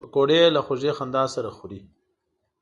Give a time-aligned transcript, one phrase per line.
[0.05, 1.79] پکورې له خوږې خندا سره خوري